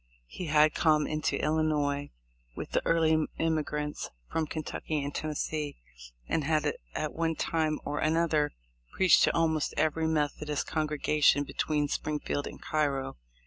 He 0.25 0.47
had 0.47 0.73
come 0.73 1.05
into 1.05 1.39
Illinois 1.39 2.09
with 2.55 2.71
the 2.71 2.81
early 2.87 3.23
immigrants 3.37 4.09
from 4.31 4.47
Kentucky 4.47 5.03
and 5.03 5.13
Tennessee, 5.13 5.77
and 6.27 6.43
had 6.43 6.73
at 6.95 7.13
one 7.13 7.35
time 7.35 7.79
or 7.85 7.99
another 7.99 8.51
preached 8.93 9.21
to 9.25 9.35
almost 9.37 9.75
every 9.77 10.07
Methodist 10.07 10.65
con 10.65 10.87
gregation 10.87 11.45
between 11.45 11.87
Springfield 11.87 12.47
and 12.47 12.59
Cairo. 12.59 13.17